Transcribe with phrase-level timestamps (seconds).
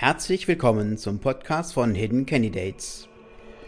[0.00, 3.06] Herzlich willkommen zum Podcast von Hidden Candidates,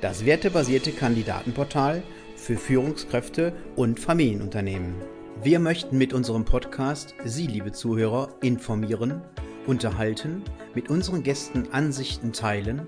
[0.01, 2.03] das wertebasierte Kandidatenportal
[2.37, 4.95] für Führungskräfte und Familienunternehmen.
[5.43, 9.21] Wir möchten mit unserem Podcast Sie, liebe Zuhörer, informieren,
[9.67, 10.43] unterhalten,
[10.75, 12.87] mit unseren Gästen Ansichten teilen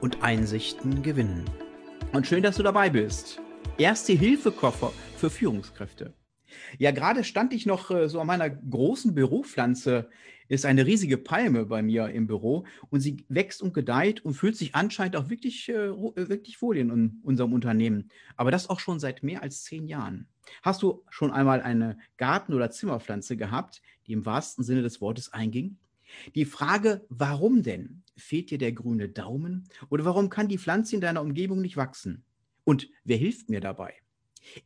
[0.00, 1.44] und Einsichten gewinnen.
[2.14, 3.42] Und schön, dass du dabei bist.
[3.76, 6.14] Erste Hilfekoffer für Führungskräfte.
[6.78, 10.08] Ja, gerade stand ich noch äh, so an meiner großen Büropflanze
[10.48, 14.56] ist eine riesige Palme bei mir im Büro und sie wächst und gedeiht und fühlt
[14.56, 18.10] sich anscheinend auch wirklich, äh, äh, wirklich wohl in unserem Unternehmen.
[18.36, 20.28] Aber das auch schon seit mehr als zehn Jahren.
[20.62, 25.32] Hast du schon einmal eine Garten- oder Zimmerpflanze gehabt, die im wahrsten Sinne des Wortes
[25.32, 25.76] einging?
[26.34, 28.02] Die Frage, warum denn?
[28.16, 29.68] Fehlt dir der grüne Daumen?
[29.90, 32.24] Oder warum kann die Pflanze in deiner Umgebung nicht wachsen?
[32.64, 33.94] Und wer hilft mir dabei?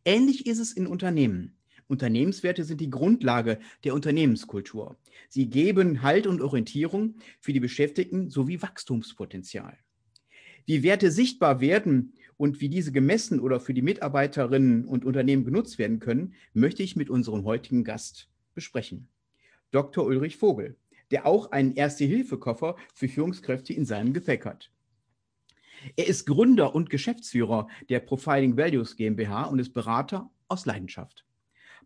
[0.04, 1.56] Ähnlich ist es in Unternehmen.
[1.90, 4.96] Unternehmenswerte sind die Grundlage der Unternehmenskultur.
[5.28, 9.76] Sie geben Halt und Orientierung für die Beschäftigten sowie Wachstumspotenzial.
[10.66, 15.78] Wie Werte sichtbar werden und wie diese gemessen oder für die Mitarbeiterinnen und Unternehmen genutzt
[15.78, 19.08] werden können, möchte ich mit unserem heutigen Gast besprechen.
[19.72, 20.06] Dr.
[20.06, 20.76] Ulrich Vogel,
[21.10, 24.70] der auch einen Erste-Hilfe-Koffer für Führungskräfte in seinem Gepäck hat.
[25.96, 31.24] Er ist Gründer und Geschäftsführer der Profiling Values GmbH und ist Berater aus Leidenschaft.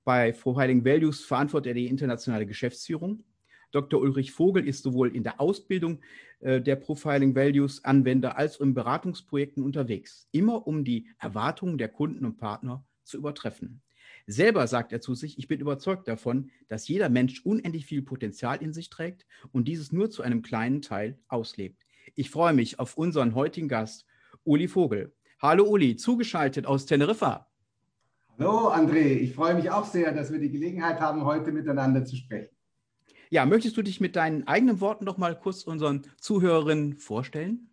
[0.04, 3.24] Bei Profiling Values verantwortet er die internationale Geschäftsführung.
[3.72, 4.00] Dr.
[4.00, 6.00] Ulrich Vogel ist sowohl in der Ausbildung
[6.40, 11.88] äh, der Profiling Values Anwender als auch in Beratungsprojekten unterwegs, immer um die Erwartungen der
[11.88, 13.82] Kunden und Partner zu übertreffen.
[14.26, 18.62] Selber sagt er zu sich, ich bin überzeugt davon, dass jeder Mensch unendlich viel Potenzial
[18.62, 21.82] in sich trägt und dieses nur zu einem kleinen Teil auslebt.
[22.14, 24.06] Ich freue mich auf unseren heutigen Gast,
[24.44, 25.14] Uli Vogel.
[25.40, 27.50] Hallo Uli, zugeschaltet aus Teneriffa.
[28.36, 32.16] Hallo André, ich freue mich auch sehr, dass wir die Gelegenheit haben, heute miteinander zu
[32.16, 32.48] sprechen.
[33.30, 37.68] Ja, möchtest du dich mit deinen eigenen Worten noch mal kurz unseren Zuhörerinnen vorstellen?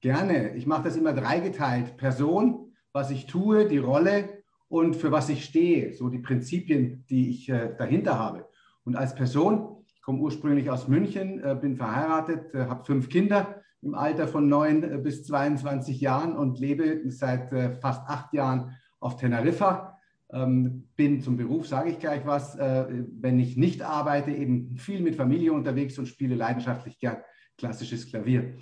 [0.00, 0.56] Gerne.
[0.56, 1.96] Ich mache das immer dreigeteilt.
[1.96, 7.30] Person, was ich tue, die Rolle und für was ich stehe, so die Prinzipien, die
[7.30, 8.48] ich äh, dahinter habe.
[8.82, 13.62] Und als Person, ich komme ursprünglich aus München, äh, bin verheiratet, äh, habe fünf Kinder
[13.80, 18.76] im Alter von neun äh, bis 22 Jahren und lebe seit äh, fast acht Jahren
[18.98, 19.89] auf Teneriffa
[20.32, 22.86] bin zum Beruf, sage ich gleich was, äh,
[23.20, 27.18] wenn ich nicht arbeite, eben viel mit Familie unterwegs und spiele leidenschaftlich gern
[27.58, 28.54] klassisches Klavier.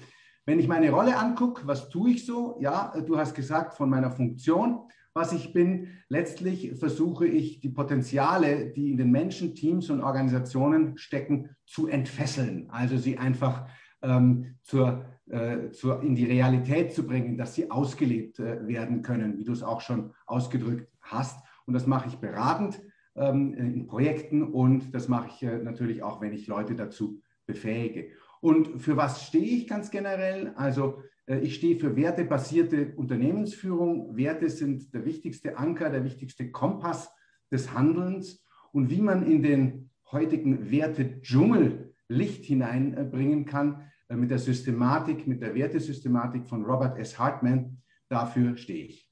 [0.46, 2.56] Wenn ich meine Rolle angucke, was tue ich so?
[2.60, 8.70] Ja, du hast gesagt, von meiner Funktion, was ich bin, letztlich versuche ich die Potenziale,
[8.70, 12.70] die in den Menschen, Teams und Organisationen stecken, zu entfesseln.
[12.70, 13.68] Also sie einfach
[14.00, 19.38] ähm, zur, äh, zur, in die Realität zu bringen, dass sie ausgelebt äh, werden können,
[19.38, 21.44] wie du es auch schon ausgedrückt hast.
[21.68, 22.80] Und das mache ich beratend
[23.14, 28.08] ähm, in Projekten und das mache ich äh, natürlich auch, wenn ich Leute dazu befähige.
[28.40, 30.54] Und für was stehe ich ganz generell?
[30.56, 34.16] Also äh, ich stehe für wertebasierte Unternehmensführung.
[34.16, 37.10] Werte sind der wichtigste Anker, der wichtigste Kompass
[37.52, 38.42] des Handelns.
[38.72, 45.42] Und wie man in den heutigen Werte-Dschungel Licht hineinbringen kann, äh, mit der Systematik, mit
[45.42, 47.18] der Wertesystematik von Robert S.
[47.18, 49.07] Hartman, dafür stehe ich.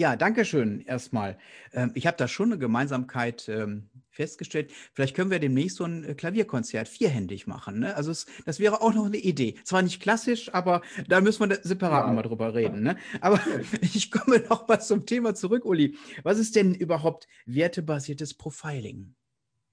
[0.00, 1.36] Ja, danke schön erstmal.
[1.74, 4.72] Ähm, ich habe da schon eine Gemeinsamkeit ähm, festgestellt.
[4.94, 7.80] Vielleicht können wir demnächst so ein äh, Klavierkonzert vierhändig machen.
[7.80, 7.94] Ne?
[7.94, 9.56] Also es, das wäre auch noch eine Idee.
[9.62, 12.06] Zwar nicht klassisch, aber da müssen wir separat ja.
[12.06, 12.82] nochmal drüber reden.
[12.82, 12.96] Ne?
[13.20, 13.40] Aber
[13.82, 15.98] ich komme noch mal zum Thema zurück, Uli.
[16.22, 19.14] Was ist denn überhaupt wertebasiertes Profiling?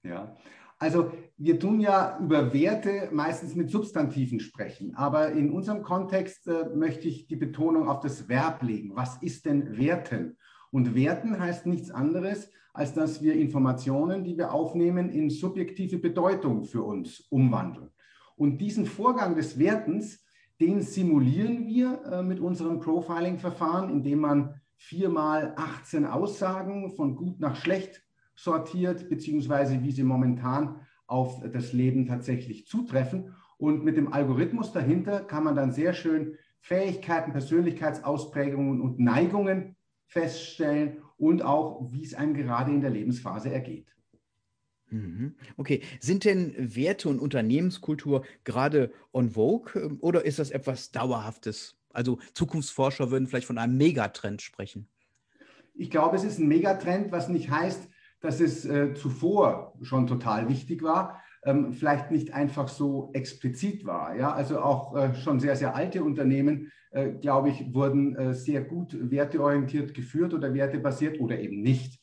[0.02, 0.36] Ja,
[0.78, 6.68] also wir tun ja über Werte meistens mit Substantiven sprechen, aber in unserem Kontext äh,
[6.74, 8.94] möchte ich die Betonung auf das Verb legen.
[8.94, 10.36] Was ist denn Werten?
[10.70, 16.64] Und Werten heißt nichts anderes, als dass wir Informationen, die wir aufnehmen, in subjektive Bedeutung
[16.64, 17.90] für uns umwandeln.
[18.36, 20.24] Und diesen Vorgang des Wertens,
[20.60, 27.56] den simulieren wir äh, mit unserem Profiling-Verfahren, indem man viermal 18 Aussagen von gut nach
[27.56, 28.04] schlecht
[28.38, 33.34] sortiert, beziehungsweise wie sie momentan auf das Leben tatsächlich zutreffen.
[33.56, 39.76] Und mit dem Algorithmus dahinter kann man dann sehr schön Fähigkeiten, Persönlichkeitsausprägungen und Neigungen
[40.06, 43.92] feststellen und auch, wie es einem gerade in der Lebensphase ergeht.
[44.90, 45.34] Mhm.
[45.56, 51.76] Okay, sind denn Werte und Unternehmenskultur gerade on vogue ähm, oder ist das etwas Dauerhaftes?
[51.90, 54.88] Also Zukunftsforscher würden vielleicht von einem Megatrend sprechen.
[55.74, 57.88] Ich glaube, es ist ein Megatrend, was nicht heißt,
[58.20, 64.16] dass es äh, zuvor schon total wichtig war, ähm, vielleicht nicht einfach so explizit war.
[64.16, 64.32] Ja?
[64.32, 68.96] Also auch äh, schon sehr, sehr alte Unternehmen, äh, glaube ich, wurden äh, sehr gut
[69.10, 72.00] werteorientiert geführt oder wertebasiert oder eben nicht.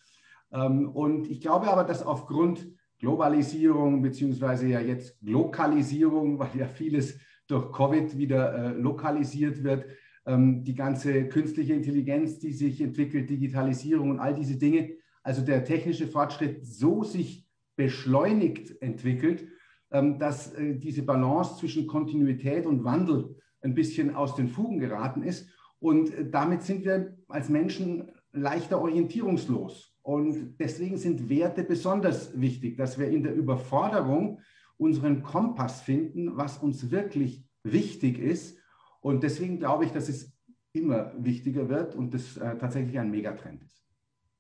[0.54, 2.68] Ähm, und ich glaube aber, dass aufgrund
[3.00, 9.86] Globalisierung beziehungsweise ja jetzt Lokalisierung, weil ja vieles durch Covid wieder äh, lokalisiert wird,
[10.26, 14.94] ähm, die ganze künstliche Intelligenz, die sich entwickelt, Digitalisierung und all diese Dinge.
[15.26, 19.48] Also der technische Fortschritt so sich beschleunigt entwickelt,
[19.92, 25.24] ähm, dass äh, diese Balance zwischen Kontinuität und Wandel ein bisschen aus den Fugen geraten
[25.24, 25.50] ist.
[25.80, 29.98] Und äh, damit sind wir als Menschen leichter orientierungslos.
[30.04, 34.42] Und deswegen sind Werte besonders wichtig, dass wir in der Überforderung
[34.78, 38.60] unseren Kompass finden, was uns wirklich wichtig ist.
[39.02, 40.38] Und deswegen glaube ich, dass es
[40.72, 43.85] immer wichtiger wird und das äh, tatsächlich ein Megatrend ist.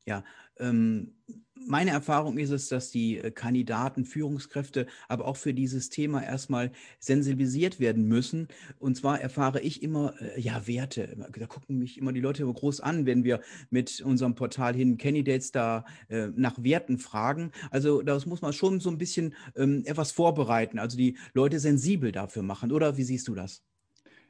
[0.05, 0.23] Ja,
[0.59, 1.15] ähm,
[1.67, 6.71] meine Erfahrung ist es, dass die äh, Kandidaten, Führungskräfte, aber auch für dieses Thema erstmal
[6.99, 8.47] sensibilisiert werden müssen.
[8.77, 11.17] Und zwar erfahre ich immer, äh, ja, Werte.
[11.37, 15.51] Da gucken mich immer die Leute groß an, wenn wir mit unserem Portal hin Candidates
[15.51, 17.51] da äh, nach Werten fragen.
[17.71, 22.11] Also das muss man schon so ein bisschen ähm, etwas vorbereiten, also die Leute sensibel
[22.11, 22.71] dafür machen.
[22.71, 23.63] Oder wie siehst du das?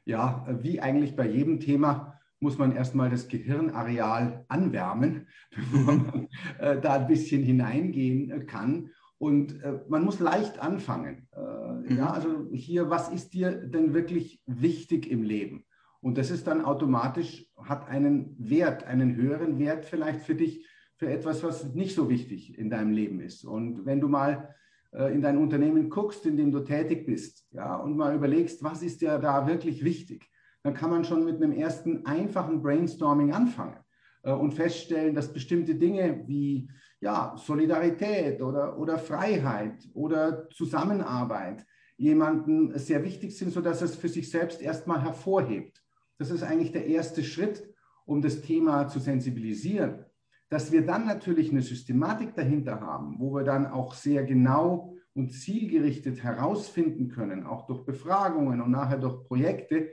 [0.04, 6.28] Ja, wie eigentlich bei jedem Thema muss man erstmal das Gehirnareal anwärmen, bevor man
[6.58, 8.90] äh, da ein bisschen hineingehen äh, kann.
[9.18, 11.28] Und äh, man muss leicht anfangen.
[11.34, 11.96] Äh, mhm.
[11.96, 15.64] Ja, also hier, was ist dir denn wirklich wichtig im Leben?
[16.00, 20.66] Und das ist dann automatisch, hat einen Wert, einen höheren Wert vielleicht für dich,
[20.96, 23.44] für etwas, was nicht so wichtig in deinem Leben ist.
[23.44, 24.54] Und wenn du mal
[24.92, 28.82] äh, in dein Unternehmen guckst, in dem du tätig bist, ja, und mal überlegst, was
[28.82, 30.30] ist dir da wirklich wichtig,
[30.66, 33.76] dann kann man schon mit einem ersten einfachen Brainstorming anfangen
[34.24, 36.68] äh, und feststellen, dass bestimmte Dinge wie
[36.98, 41.64] ja, Solidarität oder, oder Freiheit oder Zusammenarbeit
[41.96, 45.84] jemanden sehr wichtig sind, sodass es für sich selbst erstmal hervorhebt.
[46.18, 47.72] Das ist eigentlich der erste Schritt,
[48.04, 50.04] um das Thema zu sensibilisieren.
[50.48, 55.30] Dass wir dann natürlich eine Systematik dahinter haben, wo wir dann auch sehr genau und
[55.30, 59.92] zielgerichtet herausfinden können, auch durch Befragungen und nachher durch Projekte,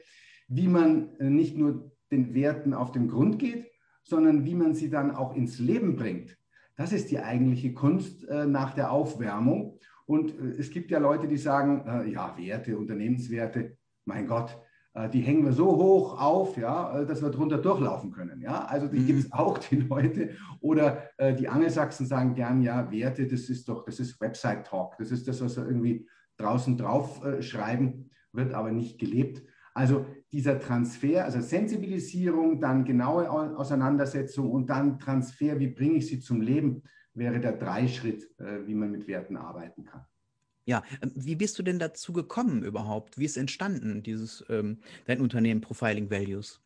[0.56, 3.72] wie man äh, nicht nur den Werten auf den Grund geht,
[4.04, 6.38] sondern wie man sie dann auch ins Leben bringt.
[6.76, 9.80] Das ist die eigentliche Kunst äh, nach der Aufwärmung.
[10.06, 14.60] Und äh, es gibt ja Leute, die sagen, ja, Werte, Unternehmenswerte, mein Gott,
[15.12, 18.42] die hängen wir so hoch auf, ja, dass wir drunter durchlaufen können.
[18.42, 18.66] Ja?
[18.66, 19.08] Also die mhm.
[19.08, 20.36] gibt es auch, die Leute.
[20.60, 21.10] Oder
[21.40, 24.98] die Angelsachsen sagen gern, ja, Werte, das ist doch, das ist Website-Talk.
[25.00, 26.08] Das ist das, was wir irgendwie
[26.38, 29.42] draußen drauf schreiben, wird aber nicht gelebt.
[29.74, 36.20] Also dieser Transfer, also Sensibilisierung, dann genaue Auseinandersetzung und dann Transfer, wie bringe ich sie
[36.20, 36.84] zum Leben,
[37.14, 40.06] wäre der Dreischritt, äh, wie man mit Werten arbeiten kann.
[40.66, 43.18] Ja, ähm, wie bist du denn dazu gekommen überhaupt?
[43.18, 46.62] Wie ist entstanden, dieses ähm, dein Unternehmen Profiling Values?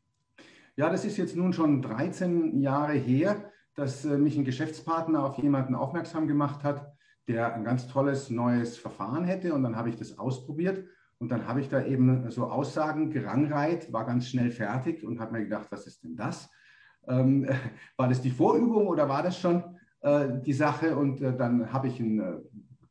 [0.75, 5.37] Ja, das ist jetzt nun schon 13 Jahre her, dass äh, mich ein Geschäftspartner auf
[5.37, 6.93] jemanden aufmerksam gemacht hat,
[7.27, 9.53] der ein ganz tolles neues Verfahren hätte.
[9.53, 10.85] Und dann habe ich das ausprobiert
[11.19, 15.33] und dann habe ich da eben so Aussagen gerangreiht, war ganz schnell fertig und habe
[15.33, 16.49] mir gedacht, was ist denn das?
[17.07, 17.47] Ähm,
[17.97, 19.63] war das die Vorübung oder war das schon
[20.01, 20.95] äh, die Sache?
[20.95, 22.37] Und äh, dann habe ich einen äh,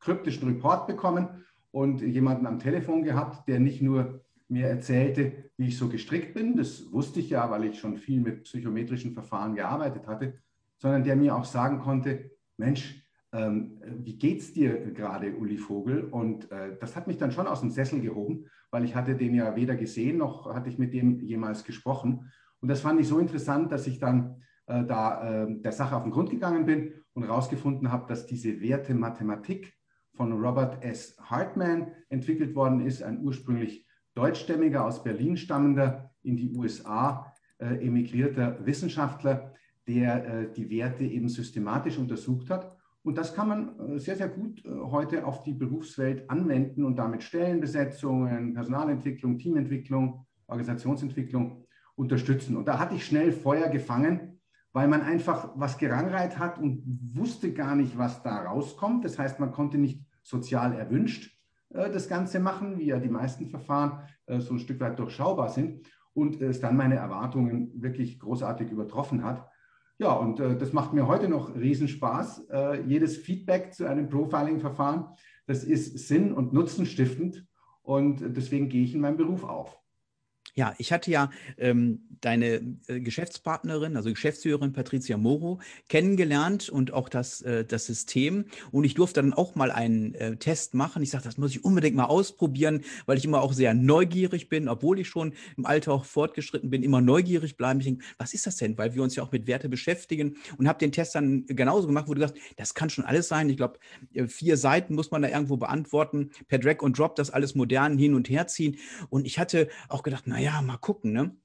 [0.01, 5.79] kryptischen Report bekommen und jemanden am Telefon gehabt, der nicht nur mir erzählte, wie ich
[5.79, 10.07] so gestrickt bin, das wusste ich ja, weil ich schon viel mit psychometrischen Verfahren gearbeitet
[10.07, 10.35] hatte,
[10.79, 13.03] sondern der mir auch sagen konnte, Mensch,
[13.37, 16.05] ähm, wie geht's dir gerade, Uli Vogel?
[16.05, 19.35] Und äh, das hat mich dann schon aus dem Sessel gehoben, weil ich hatte den
[19.35, 22.33] ja weder gesehen, noch hatte ich mit dem jemals gesprochen.
[22.61, 26.05] Und das fand ich so interessant, dass ich dann äh, da äh, der Sache auf
[26.05, 29.75] den Grund gegangen bin und herausgefunden habe, dass diese Werte Mathematik
[30.15, 31.19] von Robert S.
[31.21, 38.65] Hartman entwickelt worden ist, ein ursprünglich deutschstämmiger, aus Berlin stammender, in die USA äh, emigrierter
[38.65, 39.53] Wissenschaftler,
[39.87, 42.76] der äh, die Werte eben systematisch untersucht hat
[43.07, 46.97] und das kann man äh, sehr, sehr gut äh, heute auf die Berufswelt anwenden und
[46.97, 52.57] damit Stellenbesetzungen, Personalentwicklung, Teamentwicklung, Organisationsentwicklung unterstützen.
[52.57, 54.41] Und da hatte ich schnell Feuer gefangen,
[54.73, 56.83] weil man einfach was gerangreiht hat und
[57.15, 59.05] wusste gar nicht, was da rauskommt.
[59.05, 61.39] Das heißt, man konnte nicht sozial erwünscht
[61.75, 64.01] äh, das Ganze machen, wie ja die meisten Verfahren
[64.39, 65.87] so ein Stück weit durchschaubar sind.
[66.13, 69.49] Und es dann meine Erwartungen wirklich großartig übertroffen hat.
[69.99, 72.49] Ja, und äh, das macht mir heute noch Riesenspaß.
[72.51, 75.07] Äh, jedes Feedback zu einem Profiling-Verfahren,
[75.47, 77.47] das ist sinn- und nutzenstiftend
[77.83, 79.79] und deswegen gehe ich in meinem Beruf auf.
[80.57, 85.61] Ja, ich hatte ja ähm, deine äh, Geschäftspartnerin, also Geschäftsführerin Patricia Moro,
[85.91, 88.47] kennengelernt und auch das, äh, das System.
[88.73, 91.03] Und ich durfte dann auch mal einen äh, Test machen.
[91.03, 94.69] Ich sagte, das muss ich unbedingt mal ausprobieren, weil ich immer auch sehr neugierig bin,
[94.69, 97.81] obwohl ich schon im Alter auch fortgeschritten bin, immer neugierig bleiben.
[97.81, 98.79] Ich denke, was ist das denn?
[98.79, 102.09] Weil wir uns ja auch mit Werte beschäftigen und habe den Test dann genauso gemacht,
[102.09, 103.51] wo du sagst, das kann schon alles sein.
[103.51, 103.79] Ich glaube,
[104.15, 107.99] äh, vier Seiten muss man da irgendwo beantworten, per Drag und Drop das alles modern
[107.99, 108.79] hin und her ziehen.
[109.11, 111.37] Und ich hatte auch gedacht, naja, mal gucken, ne?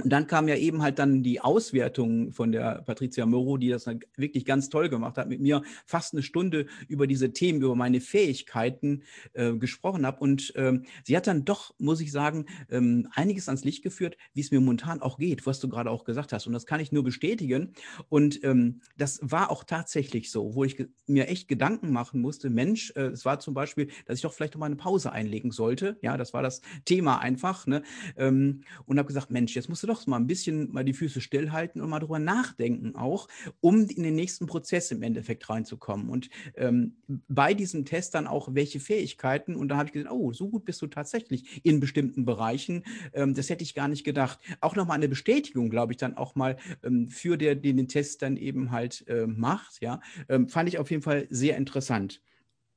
[0.00, 3.86] Und dann kam ja eben halt dann die Auswertung von der Patricia Moro, die das
[4.16, 8.00] wirklich ganz toll gemacht hat, mit mir fast eine Stunde über diese Themen, über meine
[8.00, 9.02] Fähigkeiten
[9.32, 10.20] äh, gesprochen habe.
[10.20, 14.40] Und ähm, sie hat dann doch, muss ich sagen, ähm, einiges ans Licht geführt, wie
[14.40, 16.46] es mir momentan auch geht, was du gerade auch gesagt hast.
[16.46, 17.72] Und das kann ich nur bestätigen.
[18.08, 20.76] Und ähm, das war auch tatsächlich so, wo ich
[21.08, 24.54] mir echt Gedanken machen musste, Mensch, äh, es war zum Beispiel, dass ich doch vielleicht
[24.54, 25.98] noch mal eine Pause einlegen sollte.
[26.02, 27.66] Ja, das war das Thema einfach.
[27.66, 27.82] Ne?
[28.16, 31.20] Ähm, und habe gesagt, Mensch, jetzt musst du doch mal ein bisschen mal die Füße
[31.20, 33.28] stillhalten und mal drüber nachdenken auch,
[33.60, 36.08] um in den nächsten Prozess im Endeffekt reinzukommen.
[36.10, 36.96] Und ähm,
[37.28, 40.64] bei diesem Test dann auch, welche Fähigkeiten, und da habe ich gesagt, oh, so gut
[40.64, 42.84] bist du tatsächlich in bestimmten Bereichen.
[43.14, 44.38] Ähm, das hätte ich gar nicht gedacht.
[44.60, 48.22] Auch nochmal eine Bestätigung, glaube ich, dann auch mal ähm, für der, den den Test
[48.22, 49.80] dann eben halt äh, macht.
[49.80, 52.20] Ja, ähm, fand ich auf jeden Fall sehr interessant.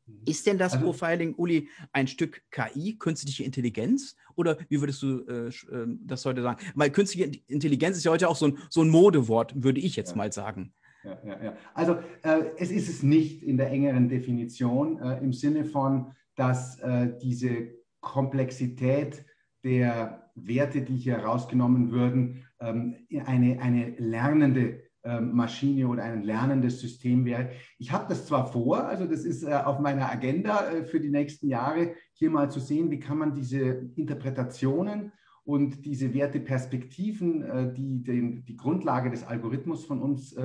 [0.05, 0.21] Mhm.
[0.25, 4.15] Ist denn das also, Profiling, Uli, ein Stück KI, künstliche Intelligenz?
[4.35, 6.59] Oder wie würdest du äh, äh, das heute sagen?
[6.75, 10.11] Weil künstliche Intelligenz ist ja heute auch so ein, so ein Modewort, würde ich jetzt
[10.11, 10.17] ja.
[10.17, 10.73] mal sagen.
[11.03, 11.57] Ja, ja, ja.
[11.73, 16.79] Also äh, es ist es nicht in der engeren Definition äh, im Sinne von, dass
[16.79, 19.25] äh, diese Komplexität
[19.63, 26.79] der Werte, die hier herausgenommen würden, ähm, eine, eine lernende ähm, Maschine oder ein lernendes
[26.79, 27.49] System wäre.
[27.79, 31.09] Ich habe das zwar vor, also das ist äh, auf meiner Agenda äh, für die
[31.09, 35.11] nächsten Jahre, hier mal zu sehen, wie kann man diese Interpretationen
[35.43, 40.35] und diese Werteperspektiven, äh, die den, die Grundlage des Algorithmus von uns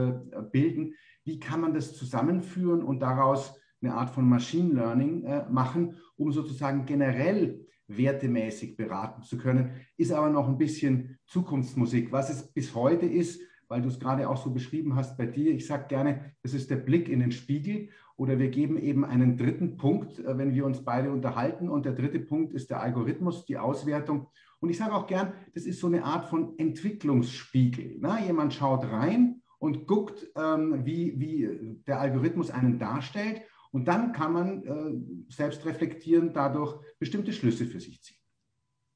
[0.52, 0.94] bilden,
[1.24, 6.86] wie kann man das zusammenführen und daraus eine Art von Machine Learning machen, um sozusagen
[6.86, 12.10] generell wertemäßig beraten zu können, ist aber noch ein bisschen Zukunftsmusik.
[12.12, 15.52] Was es bis heute ist, weil du es gerade auch so beschrieben hast bei dir.
[15.52, 19.36] Ich sage gerne, das ist der Blick in den Spiegel oder wir geben eben einen
[19.36, 21.68] dritten Punkt, äh, wenn wir uns beide unterhalten.
[21.68, 24.28] Und der dritte Punkt ist der Algorithmus, die Auswertung.
[24.60, 27.96] Und ich sage auch gern, das ist so eine Art von Entwicklungsspiegel.
[28.00, 33.42] Na, jemand schaut rein und guckt, ähm, wie, wie der Algorithmus einen darstellt.
[33.70, 38.16] Und dann kann man äh, selbst reflektieren, dadurch bestimmte Schlüsse für sich ziehen.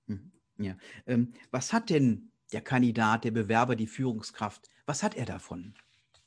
[0.06, 0.76] Hm, ja.
[1.06, 4.68] Ähm, was hat denn der Kandidat, der Bewerber, die Führungskraft?
[4.86, 5.74] Was hat er davon?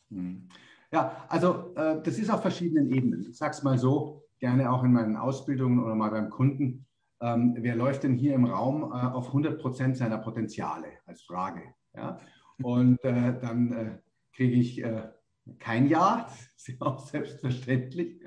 [0.10, 0.48] Hm.
[0.92, 3.26] Ja, also äh, das ist auf verschiedenen Ebenen.
[3.30, 6.86] Ich sage es mal so, gerne auch in meinen Ausbildungen oder mal beim Kunden.
[7.22, 11.62] Ähm, wer läuft denn hier im Raum äh, auf 100 Prozent seiner Potenziale als Frage?
[11.96, 12.20] Ja?
[12.62, 13.98] Und äh, dann äh,
[14.36, 15.08] kriege ich äh,
[15.60, 16.28] kein Ja,
[16.58, 18.22] das ist ja auch selbstverständlich.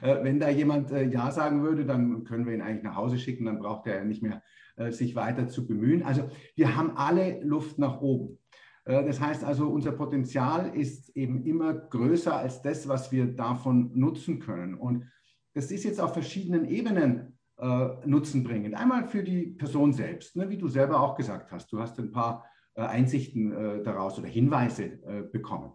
[0.00, 3.46] Äh, wenn da jemand Ja sagen würde, dann können wir ihn eigentlich nach Hause schicken,
[3.46, 4.42] dann braucht er nicht mehr
[4.90, 6.02] sich weiter zu bemühen.
[6.02, 8.38] Also wir haben alle Luft nach oben.
[8.84, 13.90] Äh, das heißt also, unser Potenzial ist eben immer größer als das, was wir davon
[13.94, 14.74] nutzen können.
[14.74, 15.06] Und
[15.54, 18.74] das ist jetzt auf verschiedenen Ebenen äh, nutzenbringend.
[18.74, 21.72] Einmal für die Person selbst, ne, wie du selber auch gesagt hast.
[21.72, 23.50] Du hast ein paar Einsichten
[23.84, 25.72] daraus oder Hinweise bekommen.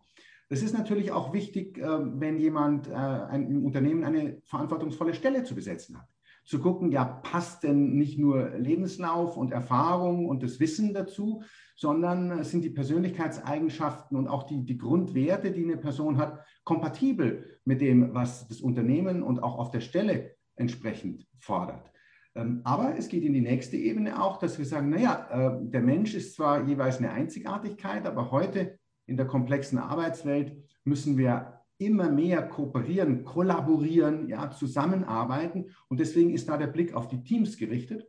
[0.50, 5.96] Das ist natürlich auch wichtig, wenn jemand ein, im Unternehmen eine verantwortungsvolle Stelle zu besetzen
[5.96, 6.08] hat
[6.48, 11.44] zu gucken, ja, passt denn nicht nur Lebenslauf und Erfahrung und das Wissen dazu,
[11.76, 17.82] sondern sind die Persönlichkeitseigenschaften und auch die, die Grundwerte, die eine Person hat, kompatibel mit
[17.82, 21.92] dem, was das Unternehmen und auch auf der Stelle entsprechend fordert.
[22.34, 25.82] Ähm, aber es geht in die nächste Ebene auch, dass wir sagen, naja, äh, der
[25.82, 32.10] Mensch ist zwar jeweils eine Einzigartigkeit, aber heute in der komplexen Arbeitswelt müssen wir immer
[32.10, 35.72] mehr kooperieren, kollaborieren, ja, zusammenarbeiten.
[35.90, 38.08] Und deswegen ist da der Blick auf die Teams gerichtet.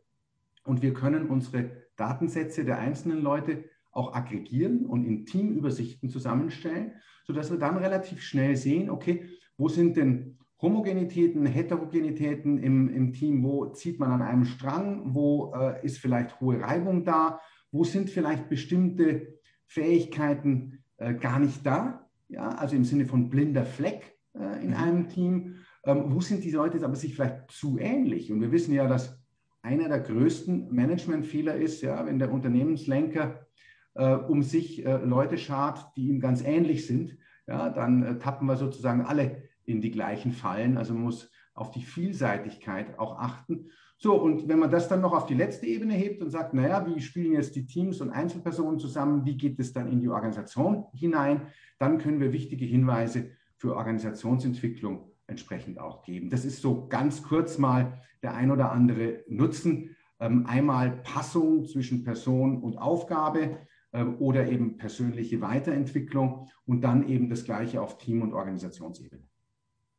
[0.63, 6.93] Und wir können unsere Datensätze der einzelnen Leute auch aggregieren und in Teamübersichten zusammenstellen,
[7.25, 13.43] sodass wir dann relativ schnell sehen, okay, wo sind denn Homogenitäten, Heterogenitäten im, im Team,
[13.43, 17.39] wo zieht man an einem Strang, wo äh, ist vielleicht hohe Reibung da,
[17.71, 23.65] wo sind vielleicht bestimmte Fähigkeiten äh, gar nicht da ja, also im Sinne von blinder
[23.65, 24.75] Fleck äh, in mhm.
[24.75, 25.55] einem Team.
[25.83, 28.31] Ähm, wo sind die Leute aber sich vielleicht zu ähnlich?
[28.31, 29.19] Und wir wissen ja, dass
[29.61, 33.47] einer der größten Managementfehler ist, ja, wenn der Unternehmenslenker
[33.95, 37.17] äh, um sich äh, Leute schart, die ihm ganz ähnlich sind,
[37.47, 40.77] ja, dann äh, tappen wir sozusagen alle in die gleichen Fallen.
[40.77, 43.69] Also man muss auf die Vielseitigkeit auch achten.
[43.97, 46.85] So, und wenn man das dann noch auf die letzte Ebene hebt und sagt, naja,
[46.87, 50.85] wie spielen jetzt die Teams und Einzelpersonen zusammen, wie geht es dann in die Organisation
[50.93, 51.47] hinein,
[51.79, 56.29] dann können wir wichtige Hinweise für Organisationsentwicklung entsprechend auch geben.
[56.29, 59.95] Das ist so ganz kurz mal der ein oder andere Nutzen.
[60.21, 63.57] Ähm, einmal Passung zwischen Person und Aufgabe
[63.93, 69.23] ähm, oder eben persönliche Weiterentwicklung und dann eben das gleiche auf Team- und Organisationsebene.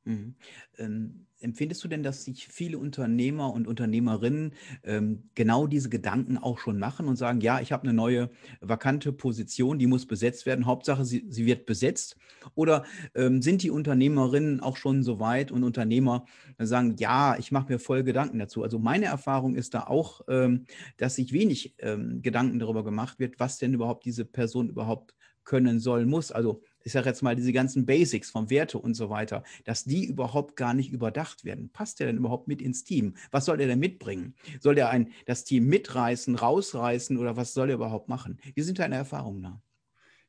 [0.05, 0.35] Mhm.
[0.79, 4.55] Ähm, empfindest du denn, dass sich viele Unternehmer und Unternehmerinnen
[4.85, 8.31] ähm, genau diese Gedanken auch schon machen und sagen, ja, ich habe eine neue
[8.61, 12.17] vakante Position, die muss besetzt werden, Hauptsache sie, sie wird besetzt?
[12.55, 16.25] Oder ähm, sind die Unternehmerinnen auch schon so weit und Unternehmer
[16.59, 18.63] sagen, ja, ich mache mir voll Gedanken dazu?
[18.63, 20.67] Also meine Erfahrung ist da auch, ähm,
[20.97, 25.81] dass sich wenig ähm, Gedanken darüber gemacht wird, was denn überhaupt diese Person überhaupt können
[25.81, 26.31] soll, muss.
[26.33, 30.07] Also ich sage jetzt mal, diese ganzen Basics von Werte und so weiter, dass die
[30.07, 31.71] überhaupt gar nicht überdacht werden.
[31.71, 33.15] Passt der denn überhaupt mit ins Team?
[33.31, 34.35] Was soll der denn mitbringen?
[34.61, 38.39] Soll der ein, das Team mitreißen, rausreißen oder was soll er überhaupt machen?
[38.55, 39.63] Wie sind deine Erfahrungen da?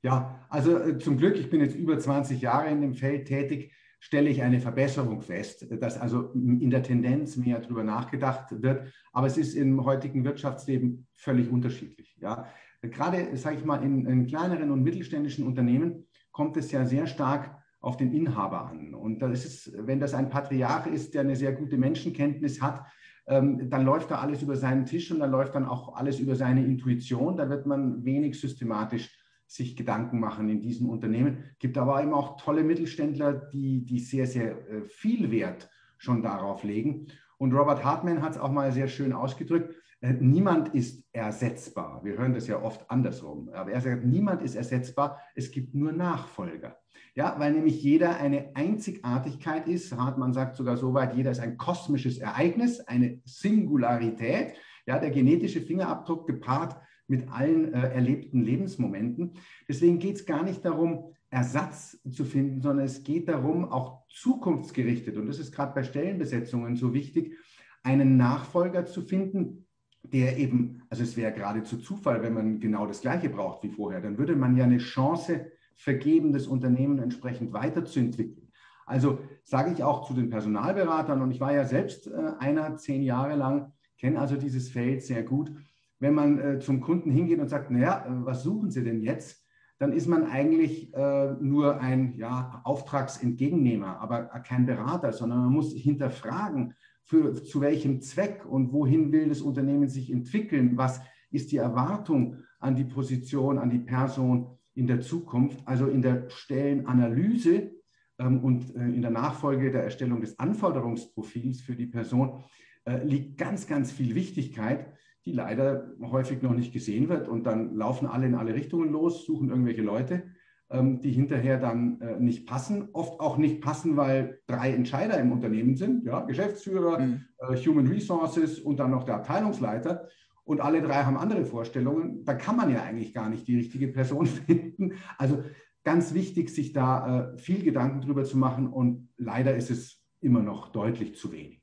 [0.03, 3.71] Ja, also äh, zum Glück, ich bin jetzt über 20 Jahre in dem Feld tätig,
[3.99, 8.91] stelle ich eine Verbesserung fest, dass also in der Tendenz mehr darüber nachgedacht wird.
[9.13, 12.17] Aber es ist im heutigen Wirtschaftsleben völlig unterschiedlich.
[12.19, 12.47] Ja.
[12.81, 17.57] Gerade, sage ich mal, in, in kleineren und mittelständischen Unternehmen kommt es ja sehr stark
[17.79, 18.93] auf den Inhaber an.
[18.93, 22.85] Und das ist, wenn das ein Patriarch ist, der eine sehr gute Menschenkenntnis hat,
[23.27, 26.35] ähm, dann läuft da alles über seinen Tisch und dann läuft dann auch alles über
[26.35, 27.37] seine Intuition.
[27.37, 31.43] Da wird man wenig systematisch sich Gedanken machen in diesem Unternehmen.
[31.59, 36.63] Gibt aber eben auch tolle Mittelständler, die, die sehr, sehr äh, viel Wert schon darauf
[36.63, 37.07] legen.
[37.41, 39.73] Und Robert Hartman hat es auch mal sehr schön ausgedrückt.
[39.99, 41.99] Äh, niemand ist ersetzbar.
[42.03, 43.49] Wir hören das ja oft andersrum.
[43.49, 45.19] Aber er sagt, niemand ist ersetzbar.
[45.33, 46.77] Es gibt nur Nachfolger.
[47.15, 49.91] Ja, weil nämlich jeder eine Einzigartigkeit ist.
[49.91, 54.53] Hartmann sagt sogar so weit, jeder ist ein kosmisches Ereignis, eine Singularität.
[54.85, 59.33] Ja, der genetische Fingerabdruck gepaart mit allen äh, erlebten Lebensmomenten.
[59.67, 65.17] Deswegen geht es gar nicht darum, Ersatz zu finden, sondern es geht darum, auch zukunftsgerichtet,
[65.17, 67.37] und das ist gerade bei Stellenbesetzungen so wichtig,
[67.83, 69.65] einen Nachfolger zu finden,
[70.03, 74.01] der eben, also es wäre geradezu Zufall, wenn man genau das Gleiche braucht wie vorher,
[74.01, 78.51] dann würde man ja eine Chance vergeben, das Unternehmen entsprechend weiterzuentwickeln.
[78.85, 83.03] Also sage ich auch zu den Personalberatern, und ich war ja selbst äh, einer zehn
[83.03, 85.51] Jahre lang, kenne also dieses Feld sehr gut.
[85.99, 89.40] Wenn man äh, zum Kunden hingeht und sagt, naja, äh, was suchen Sie denn jetzt?
[89.81, 95.73] Dann ist man eigentlich äh, nur ein ja, Auftragsentgegennehmer, aber kein Berater, sondern man muss
[95.73, 100.77] hinterfragen, für, zu welchem Zweck und wohin will das Unternehmen sich entwickeln?
[100.77, 105.59] Was ist die Erwartung an die Position, an die Person in der Zukunft?
[105.65, 107.71] Also in der Stellenanalyse
[108.19, 112.43] ähm, und äh, in der Nachfolge der Erstellung des Anforderungsprofils für die Person
[112.85, 114.93] äh, liegt ganz, ganz viel Wichtigkeit,
[115.25, 117.27] die leider häufig noch nicht gesehen wird.
[117.27, 120.23] Und dann laufen alle in alle Richtungen los, suchen irgendwelche Leute
[120.71, 122.89] ähm, die hinterher dann äh, nicht passen.
[122.93, 127.25] Oft auch nicht passen, weil drei Entscheider im Unternehmen sind, ja, Geschäftsführer, mhm.
[127.37, 130.07] Äh, Human Resources und dann noch der Abteilungsleiter.
[130.43, 132.23] Und alle drei haben andere Vorstellungen.
[132.25, 134.93] Da kann man ja eigentlich gar nicht die richtige Person finden.
[135.17, 135.43] Also
[135.83, 138.67] ganz wichtig, sich da äh, viel Gedanken drüber zu machen.
[138.67, 141.61] Und leider ist es immer noch deutlich zu wenig.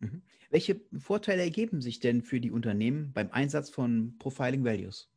[0.00, 0.22] Mhm.
[0.50, 5.08] Welche Vorteile ergeben sich denn für die Unternehmen beim Einsatz von Profiling Values?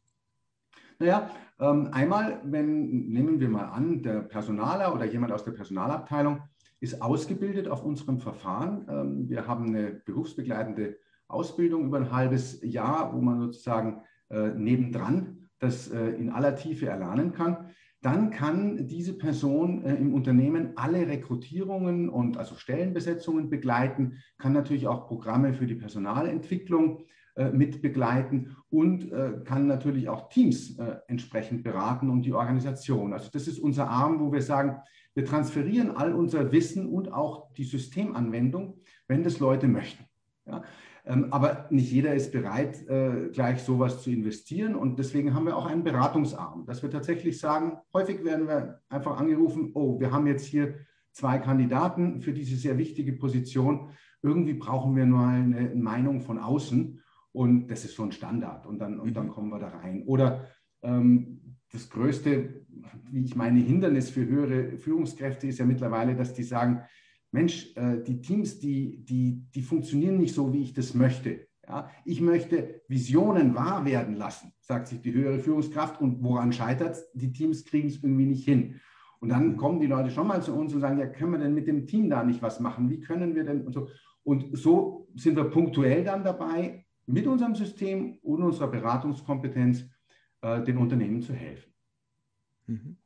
[0.99, 6.41] Naja, ähm, einmal, wenn, nehmen wir mal an, der Personaler oder jemand aus der Personalabteilung
[6.79, 8.85] ist ausgebildet auf unserem Verfahren.
[8.89, 15.49] Ähm, wir haben eine berufsbegleitende Ausbildung über ein halbes Jahr, wo man sozusagen äh, nebendran
[15.59, 17.69] das äh, in aller Tiefe erlernen kann.
[18.03, 24.87] Dann kann diese Person äh, im Unternehmen alle Rekrutierungen und also Stellenbesetzungen begleiten, kann natürlich
[24.87, 30.97] auch Programme für die Personalentwicklung äh, mit begleiten und äh, kann natürlich auch Teams äh,
[31.07, 33.13] entsprechend beraten und die Organisation.
[33.13, 34.81] Also das ist unser Arm, wo wir sagen,
[35.15, 40.03] wir transferieren all unser Wissen und auch die Systemanwendung, wenn das Leute möchten.
[40.45, 40.61] Ja?
[41.05, 42.85] Ähm, aber nicht jeder ist bereit,
[43.33, 44.75] gleich sowas zu investieren.
[44.75, 49.19] Und deswegen haben wir auch einen Beratungsarm, dass wir tatsächlich sagen, häufig werden wir einfach
[49.19, 50.75] angerufen, oh, wir haben jetzt hier
[51.11, 53.89] zwei Kandidaten für diese sehr wichtige Position.
[54.21, 56.99] Irgendwie brauchen wir nur eine Meinung von außen.
[57.33, 59.31] Und das ist so ein Standard und dann, und dann mhm.
[59.31, 60.03] kommen wir da rein.
[60.05, 60.47] Oder
[60.83, 62.65] ähm, das größte,
[63.11, 66.83] wie ich meine, Hindernis für höhere Führungskräfte ist ja mittlerweile, dass die sagen,
[67.33, 71.47] Mensch, äh, die Teams, die, die, die funktionieren nicht so, wie ich das möchte.
[71.67, 75.99] Ja, ich möchte Visionen wahr werden lassen, sagt sich die höhere Führungskraft.
[75.99, 77.11] Und woran scheitert es?
[77.13, 78.79] Die Teams kriegen es irgendwie nicht hin.
[79.19, 81.53] Und dann kommen die Leute schon mal zu uns und sagen, ja, können wir denn
[81.53, 82.89] mit dem Team da nicht was machen?
[82.89, 83.89] Wie können wir denn und so?
[84.23, 89.85] Und so sind wir punktuell dann dabei, mit unserem System und unserer Beratungskompetenz
[90.41, 91.73] äh, den Unternehmen zu helfen.
[92.67, 92.97] Mhm.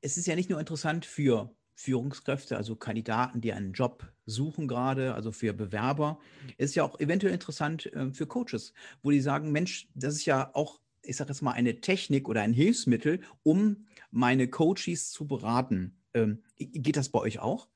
[0.00, 5.14] Es ist ja nicht nur interessant für Führungskräfte, also Kandidaten, die einen Job suchen gerade,
[5.14, 6.18] also für Bewerber.
[6.58, 10.50] Ist ja auch eventuell interessant äh, für Coaches, wo die sagen, Mensch, das ist ja
[10.54, 15.96] auch, ich sage jetzt mal, eine Technik oder ein Hilfsmittel, um meine Coaches zu beraten.
[16.14, 17.68] Ähm, geht das bei euch auch?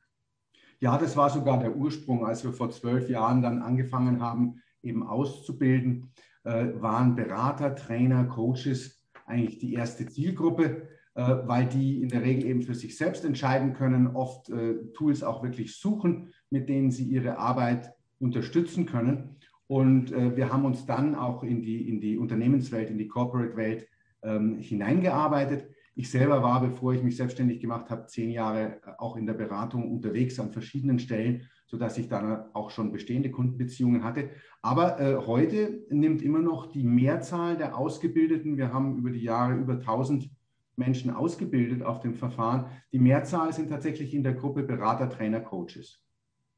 [0.79, 5.07] Ja, das war sogar der Ursprung, als wir vor zwölf Jahren dann angefangen haben, eben
[5.07, 6.13] auszubilden,
[6.45, 10.89] äh, waren Berater, Trainer, Coaches eigentlich die erste Zielgruppe
[11.23, 15.43] weil die in der Regel eben für sich selbst entscheiden können, oft äh, Tools auch
[15.43, 19.37] wirklich suchen, mit denen sie ihre Arbeit unterstützen können.
[19.67, 23.89] Und äh, wir haben uns dann auch in die, in die Unternehmenswelt, in die Corporate-Welt
[24.23, 25.69] ähm, hineingearbeitet.
[25.95, 29.91] Ich selber war, bevor ich mich selbstständig gemacht habe, zehn Jahre auch in der Beratung
[29.91, 34.29] unterwegs an verschiedenen Stellen, sodass ich dann auch schon bestehende Kundenbeziehungen hatte.
[34.61, 39.55] Aber äh, heute nimmt immer noch die Mehrzahl der Ausgebildeten, wir haben über die Jahre
[39.55, 40.31] über 1000
[40.77, 42.71] Menschen ausgebildet auf dem Verfahren.
[42.93, 46.03] Die Mehrzahl sind tatsächlich in der Gruppe Berater, Trainer, Coaches.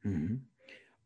[0.02, 0.48] Mhm.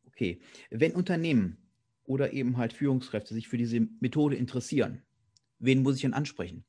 [0.06, 0.40] Okay.
[0.70, 1.58] Wenn Unternehmen
[2.04, 5.02] oder eben halt Führungskräfte sich für diese Methode interessieren,
[5.58, 6.64] wen muss ich denn ansprechen?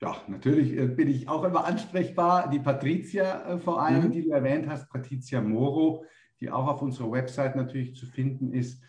[0.00, 2.50] Ja, natürlich äh, bin ich auch immer ansprechbar.
[2.50, 4.10] Die Patricia äh, vor allem, mhm.
[4.10, 6.04] die du erwähnt hast, Patricia Moro,
[6.40, 8.82] die auch auf unserer Website natürlich zu finden ist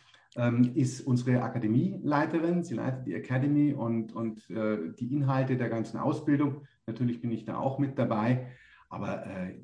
[0.74, 2.64] ist unsere Akademieleiterin.
[2.64, 6.66] Sie leitet die Academy und, und äh, die Inhalte der ganzen Ausbildung.
[6.88, 8.48] Natürlich bin ich da auch mit dabei.
[8.94, 9.56] Aber äh,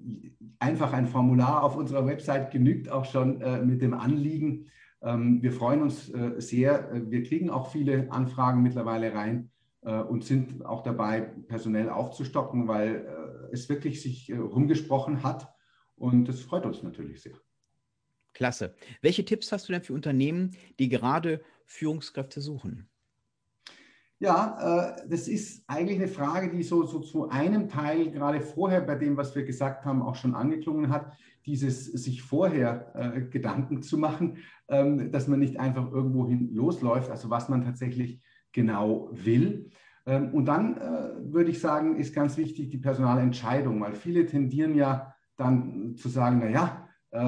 [0.57, 4.65] einfach ein Formular auf unserer Website genügt auch schon äh, mit dem Anliegen.
[5.03, 6.89] Ähm, wir freuen uns äh, sehr.
[7.11, 9.51] Wir kriegen auch viele Anfragen mittlerweile rein
[9.81, 15.53] äh, und sind auch dabei, personell aufzustocken, weil äh, es wirklich sich rumgesprochen hat.
[15.95, 17.35] Und das freut uns natürlich sehr.
[18.33, 18.75] Klasse.
[19.01, 22.89] Welche Tipps hast du denn für Unternehmen, die gerade Führungskräfte suchen?
[24.21, 28.81] Ja, äh, das ist eigentlich eine Frage, die so, so zu einem Teil gerade vorher
[28.81, 31.13] bei dem, was wir gesagt haben, auch schon angeklungen hat,
[31.45, 37.29] dieses sich vorher äh, Gedanken zu machen, ähm, dass man nicht einfach irgendwohin losläuft, also
[37.29, 39.69] was man tatsächlich genau will.
[40.05, 44.75] Ähm, und dann äh, würde ich sagen, ist ganz wichtig die Personalentscheidung, weil viele tendieren
[44.75, 47.19] ja dann zu sagen, naja, äh,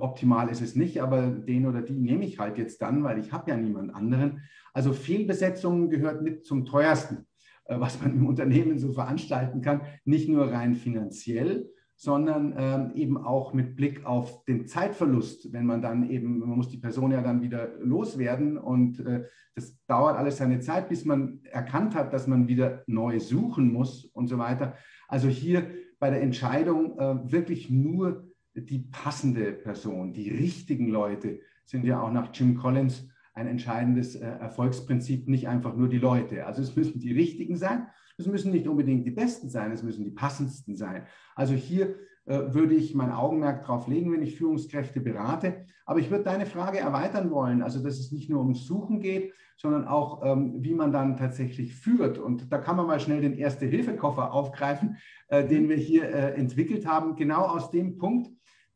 [0.00, 3.32] optimal ist es nicht, aber den oder die nehme ich halt jetzt dann, weil ich
[3.32, 4.42] habe ja niemand anderen.
[4.72, 7.26] Also Fehlbesetzung gehört mit zum teuersten,
[7.66, 9.82] äh, was man im Unternehmen so veranstalten kann.
[10.04, 15.82] Nicht nur rein finanziell, sondern ähm, eben auch mit Blick auf den Zeitverlust, wenn man
[15.82, 19.24] dann eben, man muss die Person ja dann wieder loswerden und äh,
[19.56, 24.04] das dauert alles seine Zeit, bis man erkannt hat, dass man wieder neu suchen muss
[24.04, 24.74] und so weiter.
[25.08, 28.27] Also hier bei der Entscheidung äh, wirklich nur
[28.62, 34.26] die passende Person, die richtigen Leute sind ja auch nach Jim Collins ein entscheidendes äh,
[34.26, 36.46] Erfolgsprinzip, nicht einfach nur die Leute.
[36.46, 40.04] Also es müssen die richtigen sein, es müssen nicht unbedingt die besten sein, es müssen
[40.04, 41.06] die passendsten sein.
[41.36, 41.94] Also hier
[42.26, 45.66] äh, würde ich mein Augenmerk drauf legen, wenn ich Führungskräfte berate.
[45.86, 49.32] Aber ich würde deine Frage erweitern wollen, also dass es nicht nur ums Suchen geht,
[49.56, 52.18] sondern auch, ähm, wie man dann tatsächlich führt.
[52.18, 54.96] Und da kann man mal schnell den Erste-Hilfe-Koffer aufgreifen,
[55.28, 58.30] äh, den wir hier entwickelt haben, genau aus dem Punkt,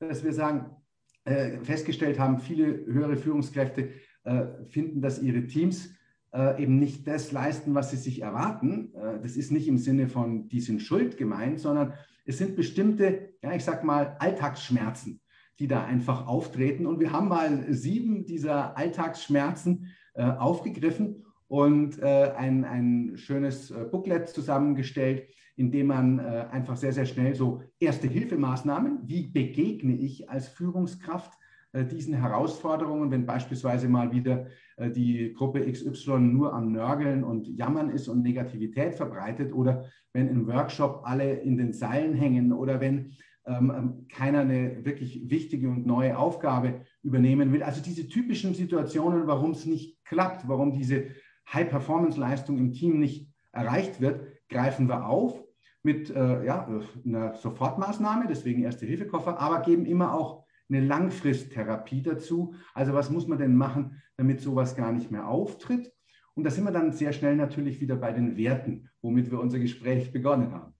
[0.08, 0.76] dass wir sagen,
[1.24, 3.90] äh, festgestellt haben, viele höhere Führungskräfte
[4.24, 5.94] äh, finden, dass ihre Teams
[6.32, 8.92] äh, eben nicht das leisten, was sie sich erwarten.
[8.94, 11.92] Äh, das ist nicht im Sinne von, die sind schuld gemeint, sondern
[12.24, 15.20] es sind bestimmte, ja, ich sag mal, Alltagsschmerzen,
[15.58, 16.86] die da einfach auftreten.
[16.86, 24.30] Und wir haben mal sieben dieser Alltagsschmerzen äh, aufgegriffen und äh, ein, ein schönes Booklet
[24.30, 30.48] zusammengestellt, indem man äh, einfach sehr, sehr schnell so erste Hilfemaßnahmen, wie begegne ich als
[30.48, 31.34] Führungskraft
[31.72, 34.46] äh, diesen Herausforderungen, wenn beispielsweise mal wieder
[34.78, 39.84] äh, die Gruppe XY nur am Nörgeln und Jammern ist und Negativität verbreitet oder
[40.14, 43.12] wenn im Workshop alle in den Seilen hängen oder wenn
[43.44, 47.62] ähm, ähm keiner eine wirklich wichtige und neue Aufgabe übernehmen will.
[47.62, 51.08] Also diese typischen Situationen, warum es nicht klappt, warum diese
[51.52, 55.42] High-Performance-Leistung im Team nicht erreicht wird, greifen wir auf
[55.82, 56.68] mit äh, ja,
[57.04, 62.54] einer Sofortmaßnahme, deswegen Erste-Hilfe-Koffer, aber geben immer auch eine Langfristtherapie dazu.
[62.72, 65.92] Also was muss man denn machen, damit sowas gar nicht mehr auftritt?
[66.34, 69.58] Und da sind wir dann sehr schnell natürlich wieder bei den Werten, womit wir unser
[69.58, 70.74] Gespräch begonnen haben.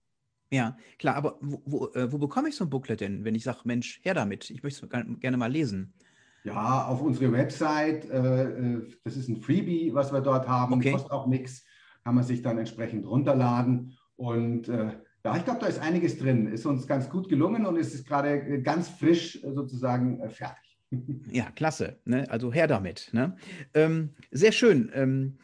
[0.51, 3.43] Ja, klar, aber wo, wo, äh, wo bekomme ich so ein Booklet denn, wenn ich
[3.43, 5.93] sage, Mensch, her damit, ich möchte es gerne mal lesen?
[6.43, 10.91] Ja, auf unsere Website, äh, äh, das ist ein Freebie, was wir dort haben, okay.
[10.91, 11.65] kostet auch nichts,
[12.03, 14.93] kann man sich dann entsprechend runterladen und äh,
[15.25, 16.47] ja, ich glaube, da ist einiges drin.
[16.47, 20.57] Ist uns ganz gut gelungen und es ist gerade ganz frisch sozusagen fertig.
[21.31, 21.97] Ja, klasse.
[22.05, 22.29] Ne?
[22.29, 23.09] Also her damit.
[23.13, 23.35] Ne?
[23.73, 24.91] Ähm, sehr schön.
[24.93, 25.39] Ähm,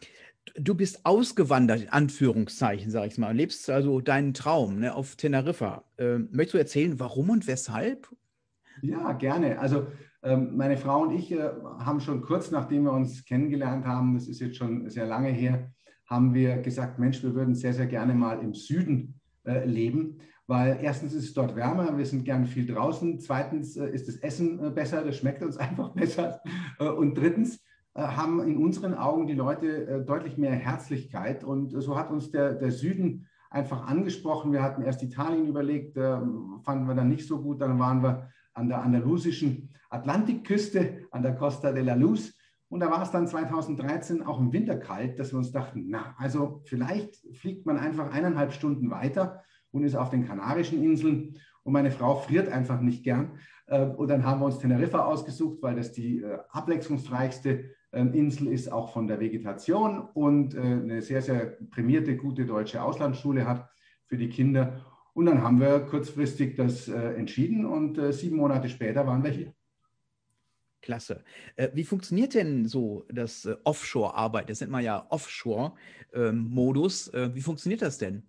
[0.54, 3.34] du bist ausgewandert, in Anführungszeichen, sage ich mal.
[3.34, 5.82] Lebst also deinen Traum ne, auf Teneriffa.
[5.98, 8.08] Ähm, möchtest du erzählen, warum und weshalb?
[8.82, 9.58] Ja, gerne.
[9.58, 9.88] Also
[10.22, 14.40] meine Frau und ich äh, haben schon kurz nachdem wir uns kennengelernt haben, das ist
[14.40, 15.70] jetzt schon sehr lange her,
[16.06, 20.78] haben wir gesagt, Mensch, wir würden sehr, sehr gerne mal im Süden äh, leben, weil
[20.82, 24.74] erstens ist es dort wärmer, wir sind gern viel draußen, zweitens äh, ist das Essen
[24.74, 26.40] besser, das schmeckt uns einfach besser
[26.78, 32.30] und drittens haben in unseren Augen die Leute deutlich mehr Herzlichkeit und so hat uns
[32.30, 34.52] der, der Süden einfach angesprochen.
[34.52, 38.68] Wir hatten erst Italien überlegt, fanden wir dann nicht so gut, dann waren wir an
[38.68, 42.34] der andalusischen Atlantikküste, an der Costa de la Luz.
[42.68, 46.14] Und da war es dann 2013 auch im Winter kalt, dass wir uns dachten, na,
[46.18, 51.36] also vielleicht fliegt man einfach eineinhalb Stunden weiter und ist auf den Kanarischen Inseln.
[51.64, 53.32] Und meine Frau friert einfach nicht gern.
[53.66, 58.48] Äh, und dann haben wir uns Teneriffa ausgesucht, weil das die äh, abwechslungsreichste ähm, Insel
[58.48, 63.68] ist, auch von der Vegetation und äh, eine sehr, sehr prämierte, gute deutsche Auslandsschule hat
[64.06, 64.84] für die Kinder.
[65.12, 69.52] Und dann haben wir kurzfristig das entschieden und sieben Monate später waren wir hier.
[70.82, 71.22] Klasse.
[71.56, 74.50] Äh, wie funktioniert denn so das äh, Offshore-Arbeit?
[74.50, 77.10] Das nennt man ja Offshore-Modus.
[77.14, 78.22] Ähm, wie funktioniert das denn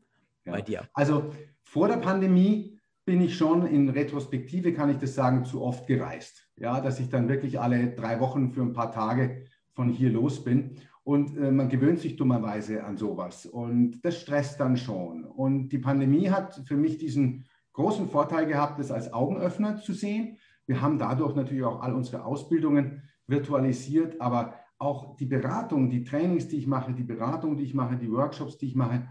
[0.46, 0.52] ja.
[0.52, 0.88] bei dir?
[0.94, 1.32] Also
[1.64, 6.48] vor der Pandemie bin ich schon in Retrospektive, kann ich das sagen, zu oft gereist.
[6.56, 10.44] Ja, dass ich dann wirklich alle drei Wochen für ein paar Tage von hier los
[10.44, 10.76] bin.
[11.04, 13.46] Und äh, man gewöhnt sich dummerweise an sowas.
[13.46, 15.26] Und das stresst dann schon.
[15.26, 20.38] Und die Pandemie hat für mich diesen großen Vorteil gehabt, das als Augenöffner zu sehen.
[20.68, 26.48] Wir haben dadurch natürlich auch all unsere Ausbildungen virtualisiert, aber auch die Beratung, die Trainings,
[26.48, 29.08] die ich mache, die Beratung, die ich mache, die Workshops, die ich mache,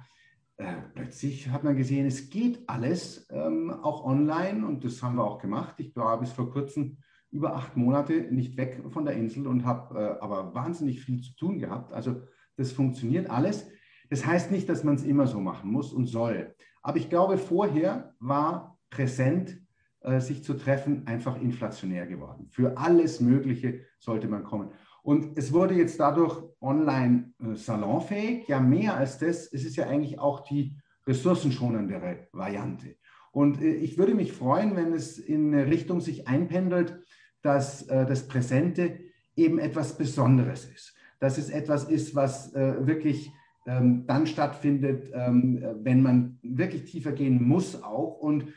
[0.56, 5.24] äh, plötzlich hat man gesehen, es geht alles ähm, auch online und das haben wir
[5.24, 5.76] auch gemacht.
[5.78, 6.98] Ich war bis vor kurzem
[7.30, 11.34] über acht Monate nicht weg von der Insel und habe äh, aber wahnsinnig viel zu
[11.36, 11.92] tun gehabt.
[11.92, 12.22] Also
[12.56, 13.70] das funktioniert alles.
[14.10, 16.54] Das heißt nicht, dass man es immer so machen muss und soll.
[16.82, 19.59] Aber ich glaube, vorher war präsent,
[20.02, 22.48] äh, sich zu treffen, einfach inflationär geworden.
[22.50, 24.70] Für alles Mögliche sollte man kommen.
[25.02, 28.48] Und es wurde jetzt dadurch online äh, salonfähig.
[28.48, 30.74] Ja, mehr als das, es ist ja eigentlich auch die
[31.06, 32.96] ressourcenschonendere Variante.
[33.30, 36.98] Und äh, ich würde mich freuen, wenn es in eine Richtung sich einpendelt,
[37.42, 39.00] dass das Präsente
[39.34, 40.94] eben etwas Besonderes ist.
[41.20, 43.32] Dass es etwas ist, was wirklich
[43.66, 48.52] ähm, dann stattfindet, ähm, wenn man wirklich tiefer gehen muss auch und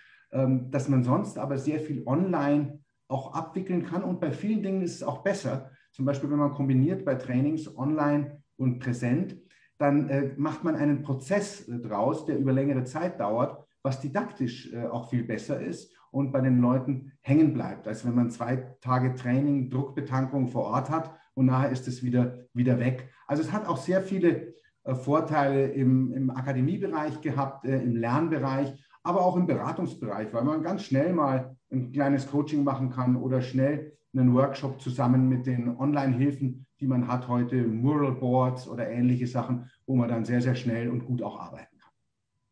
[0.72, 4.04] dass man sonst aber sehr viel online auch abwickeln kann.
[4.04, 5.70] Und bei vielen Dingen ist es auch besser.
[5.92, 9.38] Zum Beispiel, wenn man kombiniert bei Trainings online und präsent,
[9.78, 14.72] dann äh, macht man einen Prozess äh, draus, der über längere Zeit dauert, was didaktisch
[14.74, 18.76] äh, auch viel besser ist und bei den Leuten hängen bleibt, als wenn man zwei
[18.82, 23.10] Tage Training, Druckbetankung vor Ort hat und nachher ist es wieder, wieder weg.
[23.28, 24.54] Also es hat auch sehr viele
[24.86, 31.14] Vorteile im, im Akademiebereich gehabt, im Lernbereich, aber auch im Beratungsbereich, weil man ganz schnell
[31.14, 36.88] mal ein kleines Coaching machen kann oder schnell einen Workshop zusammen mit den Online-Hilfen, die
[36.88, 41.06] man hat heute, Mural Boards oder ähnliche Sachen, wo man dann sehr, sehr schnell und
[41.06, 41.92] gut auch arbeiten kann.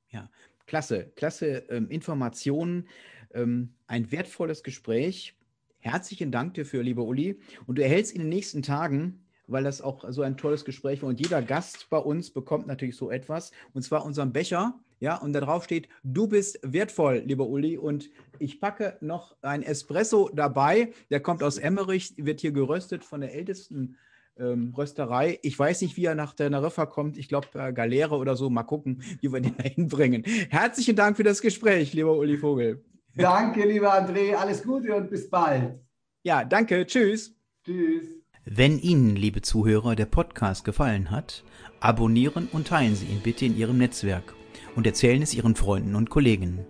[0.10, 0.30] Ja,
[0.66, 2.88] klasse, klasse ähm, Informationen.
[3.34, 5.36] Ähm, ein wertvolles Gespräch.
[5.80, 7.40] Herzlichen Dank dafür, lieber Uli.
[7.66, 11.10] Und du erhältst in den nächsten Tagen, weil das auch so ein tolles Gespräch war
[11.10, 14.80] und jeder Gast bei uns bekommt natürlich so etwas, und zwar unseren Becher.
[15.02, 17.76] Ja, und da drauf steht, du bist wertvoll, lieber Uli.
[17.76, 20.94] Und ich packe noch ein Espresso dabei.
[21.10, 23.98] Der kommt aus Emmerich, wird hier geröstet von der ältesten
[24.38, 25.40] ähm, Rösterei.
[25.42, 27.18] Ich weiß nicht, wie er nach Teneriffa kommt.
[27.18, 28.52] Ich glaube, äh, Galere oder so.
[28.52, 30.24] Mal gucken, wie wir den da hinbringen.
[30.50, 32.86] Herzlichen Dank für das Gespräch, lieber Uli Vogel.
[33.16, 34.36] Danke, lieber André.
[34.36, 35.80] Alles Gute und bis bald.
[36.22, 36.86] Ja, danke.
[36.86, 37.36] Tschüss.
[37.66, 38.08] Tschüss.
[38.46, 41.44] Wenn Ihnen, liebe Zuhörer, der Podcast gefallen hat,
[41.80, 44.36] abonnieren und teilen Sie ihn bitte in Ihrem Netzwerk
[44.76, 46.66] und erzählen es Ihren Freunden und Kollegen.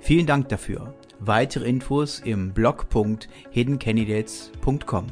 [0.00, 0.94] Vielen Dank dafür.
[1.20, 5.06] Weitere Infos im blog.hiddencandidates.com.